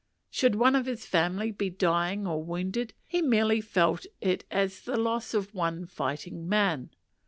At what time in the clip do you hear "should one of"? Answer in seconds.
0.31-0.87